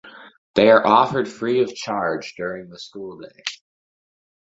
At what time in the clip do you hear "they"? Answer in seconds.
0.55-0.71